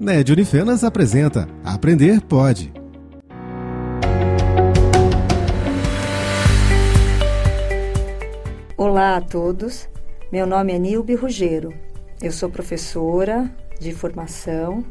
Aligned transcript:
Ned 0.00 0.32
Unifenas 0.32 0.82
apresenta 0.82 1.46
Aprender 1.62 2.22
Pode. 2.22 2.72
Olá 8.78 9.18
a 9.18 9.20
todos, 9.20 9.90
meu 10.32 10.46
nome 10.46 10.72
é 10.72 10.78
Nilbe 10.78 11.14
Rugero. 11.14 11.74
Eu 12.22 12.32
sou 12.32 12.48
professora 12.48 13.54
de 13.78 13.92
formação 13.92 14.82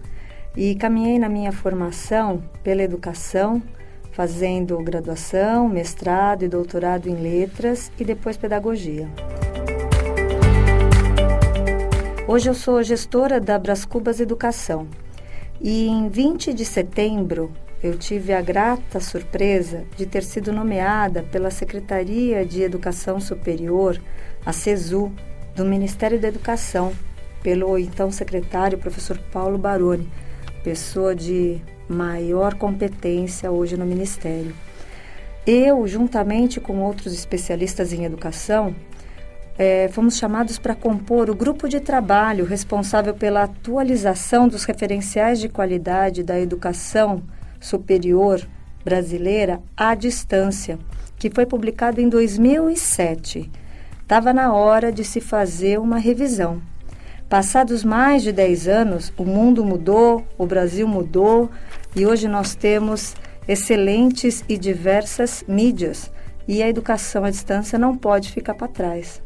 e 0.55 0.75
caminhei 0.75 1.17
na 1.17 1.27
minha 1.27 1.51
formação 1.51 2.43
pela 2.63 2.83
educação, 2.83 3.63
fazendo 4.11 4.77
graduação, 4.77 5.67
mestrado 5.67 6.45
e 6.45 6.47
doutorado 6.47 7.09
em 7.09 7.15
letras 7.15 7.91
e 7.99 8.05
depois 8.05 8.37
pedagogia. 8.37 9.09
Hoje 12.31 12.47
eu 12.47 12.53
sou 12.53 12.83
gestora 12.83 13.41
da 13.41 13.57
Brascubas 13.57 14.19
Educação 14.19 14.87
e 15.59 15.87
em 15.87 16.09
20 16.09 16.53
de 16.53 16.63
setembro 16.63 17.51
eu 17.81 17.97
tive 17.97 18.33
a 18.33 18.39
grata 18.39 18.99
surpresa 18.99 19.83
de 19.97 20.05
ter 20.05 20.21
sido 20.21 20.53
nomeada 20.53 21.23
pela 21.23 21.49
Secretaria 21.49 22.45
de 22.45 22.61
Educação 22.61 23.19
Superior, 23.19 23.99
a 24.45 24.53
CESU, 24.53 25.11
do 25.55 25.65
Ministério 25.65 26.19
da 26.19 26.27
Educação, 26.27 26.93
pelo 27.41 27.75
então 27.79 28.11
secretário 28.11 28.77
professor 28.77 29.17
Paulo 29.31 29.57
Baroni, 29.57 30.07
pessoa 30.63 31.15
de 31.15 31.59
maior 31.87 32.53
competência 32.53 33.49
hoje 33.49 33.75
no 33.75 33.87
Ministério. 33.87 34.53
Eu, 35.47 35.87
juntamente 35.87 36.59
com 36.59 36.79
outros 36.83 37.11
especialistas 37.11 37.91
em 37.91 38.05
educação, 38.05 38.75
é, 39.59 39.89
fomos 39.89 40.15
chamados 40.15 40.57
para 40.57 40.73
compor 40.73 41.29
o 41.29 41.35
grupo 41.35 41.67
de 41.67 41.81
trabalho 41.81 42.45
responsável 42.45 43.13
pela 43.13 43.43
atualização 43.43 44.47
dos 44.47 44.63
referenciais 44.63 45.37
de 45.37 45.49
qualidade 45.49 46.23
da 46.23 46.39
educação 46.39 47.21
superior 47.59 48.41
brasileira 48.85 49.61
à 49.75 49.95
distância, 49.95 50.79
que 51.17 51.29
foi 51.29 51.45
publicado 51.45 51.99
em 51.99 52.07
2007. 52.07 53.51
Estava 54.01 54.31
na 54.31 54.53
hora 54.53 54.93
de 54.93 55.03
se 55.03 55.19
fazer 55.19 55.77
uma 55.77 55.97
revisão. 55.97 56.61
Passados 57.27 57.83
mais 57.83 58.23
de 58.23 58.31
10 58.31 58.67
anos, 58.69 59.13
o 59.17 59.25
mundo 59.25 59.65
mudou, 59.65 60.25
o 60.37 60.45
Brasil 60.45 60.87
mudou 60.87 61.49
e 61.93 62.05
hoje 62.05 62.29
nós 62.29 62.55
temos 62.55 63.13
excelentes 63.45 64.41
e 64.47 64.57
diversas 64.57 65.43
mídias 65.45 66.09
e 66.47 66.63
a 66.63 66.69
educação 66.69 67.25
à 67.25 67.29
distância 67.29 67.77
não 67.77 67.97
pode 67.97 68.31
ficar 68.31 68.53
para 68.53 68.69
trás. 68.69 69.21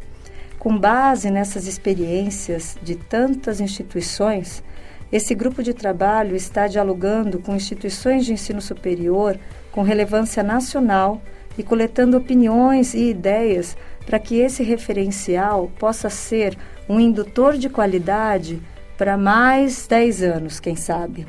Com 0.63 0.77
base 0.77 1.29
nessas 1.29 1.67
experiências 1.67 2.77
de 2.81 2.95
tantas 2.95 3.59
instituições, 3.59 4.63
esse 5.11 5.35
grupo 5.35 5.61
de 5.61 5.73
trabalho 5.73 6.37
está 6.37 6.67
dialogando 6.67 7.37
com 7.39 7.53
instituições 7.53 8.25
de 8.25 8.31
ensino 8.31 8.61
superior 8.61 9.37
com 9.73 9.81
relevância 9.81 10.41
nacional 10.41 11.21
e 11.57 11.63
coletando 11.63 12.15
opiniões 12.15 12.93
e 12.93 13.09
ideias 13.09 13.75
para 14.05 14.17
que 14.17 14.39
esse 14.39 14.63
referencial 14.63 15.69
possa 15.77 16.09
ser 16.09 16.57
um 16.87 16.97
indutor 16.97 17.57
de 17.57 17.67
qualidade 17.67 18.61
para 18.97 19.17
mais 19.17 19.85
10 19.85 20.23
anos, 20.23 20.61
quem 20.61 20.77
sabe. 20.77 21.27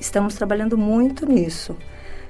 Estamos 0.00 0.34
trabalhando 0.34 0.76
muito 0.76 1.26
nisso. 1.26 1.76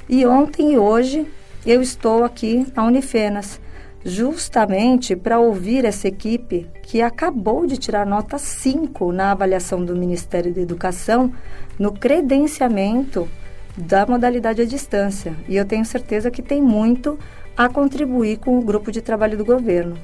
E 0.07 0.27
ontem 0.27 0.75
e 0.75 0.79
hoje 0.79 1.27
eu 1.65 1.81
estou 1.81 2.23
aqui 2.23 2.67
na 2.77 2.85
Unifenas 2.85 3.59
justamente 4.05 5.15
para 5.15 5.39
ouvir 5.39 5.85
essa 5.85 6.09
equipe 6.09 6.69
que 6.83 7.01
acabou 7.01 7.67
de 7.67 7.77
tirar 7.77 8.07
nota 8.07 8.39
5 8.39 9.13
na 9.13 9.31
avaliação 9.31 9.85
do 9.85 9.97
Ministério 9.97 10.53
da 10.53 10.61
Educação 10.61 11.33
no 11.79 11.93
credenciamento 11.93 13.29
da 13.77 14.05
modalidade 14.07 14.63
à 14.63 14.65
distância. 14.65 15.35
E 15.49 15.57
eu 15.57 15.65
tenho 15.65 15.85
certeza 15.85 16.31
que 16.31 16.43
tem 16.43 16.61
muito 16.61 17.19
a 17.57 17.69
contribuir 17.69 18.39
com 18.39 18.59
o 18.59 18.63
grupo 18.63 18.91
de 18.91 19.01
trabalho 19.01 19.37
do 19.37 19.45
governo. 19.45 19.97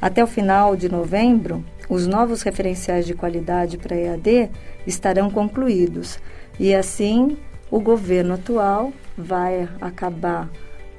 Até 0.00 0.22
o 0.22 0.26
final 0.26 0.76
de 0.76 0.88
novembro, 0.88 1.64
os 1.88 2.06
novos 2.06 2.42
referenciais 2.42 3.06
de 3.06 3.14
qualidade 3.14 3.78
para 3.78 3.96
EAD 3.96 4.50
estarão 4.86 5.30
concluídos. 5.30 6.18
E 6.58 6.74
assim, 6.74 7.36
o 7.70 7.80
governo 7.80 8.34
atual 8.34 8.92
vai 9.16 9.68
acabar 9.80 10.48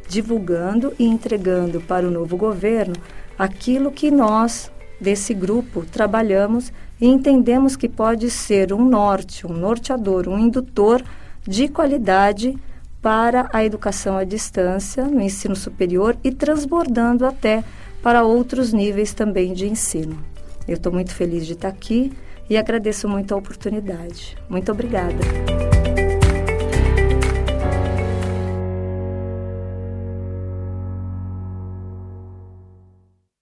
divulgando 0.07 0.93
e 0.97 1.05
entregando 1.05 1.81
para 1.81 2.07
o 2.07 2.11
novo 2.11 2.37
governo 2.37 2.95
aquilo 3.37 3.91
que 3.91 4.09
nós, 4.09 4.71
desse 4.99 5.33
grupo, 5.33 5.85
trabalhamos 5.85 6.71
e 6.99 7.07
entendemos 7.07 7.75
que 7.75 7.87
pode 7.87 8.29
ser 8.29 8.73
um 8.73 8.83
norte, 8.83 9.45
um 9.45 9.53
norteador, 9.53 10.27
um 10.27 10.39
indutor 10.39 11.03
de 11.47 11.67
qualidade 11.67 12.57
para 13.01 13.49
a 13.53 13.63
educação 13.63 14.17
à 14.17 14.23
distância 14.23 15.05
no 15.05 15.21
ensino 15.21 15.55
superior 15.55 16.17
e 16.23 16.31
transbordando 16.31 17.25
até 17.25 17.63
para 18.01 18.23
outros 18.23 18.73
níveis 18.73 19.13
também 19.13 19.53
de 19.53 19.67
ensino. 19.67 20.17
Eu 20.67 20.75
estou 20.75 20.91
muito 20.91 21.13
feliz 21.13 21.45
de 21.45 21.53
estar 21.53 21.69
aqui 21.69 22.11
e 22.49 22.57
agradeço 22.57 23.07
muito 23.07 23.33
a 23.33 23.37
oportunidade. 23.37 24.37
Muito 24.49 24.71
obrigada. 24.71 25.76